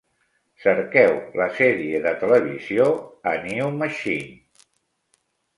[0.61, 2.87] Cerqueu la sèrie de televisió
[3.33, 4.67] "A New Machine".